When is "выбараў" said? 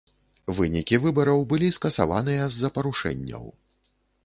1.03-1.43